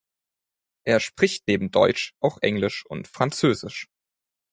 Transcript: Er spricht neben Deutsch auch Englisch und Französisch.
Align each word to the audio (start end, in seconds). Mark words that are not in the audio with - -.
Er 0.83 0.99
spricht 0.99 1.45
neben 1.47 1.69
Deutsch 1.69 2.15
auch 2.21 2.39
Englisch 2.41 2.87
und 2.87 3.07
Französisch. 3.07 3.87